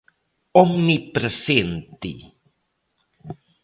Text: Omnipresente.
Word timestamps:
Omnipresente. 0.63 2.13